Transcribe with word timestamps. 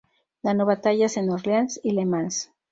Ganó 0.41 0.65
batallas 0.65 1.15
en 1.17 1.29
Orleans 1.29 1.79
y 1.83 1.91
Le 1.91 2.07
Mans. 2.07 2.51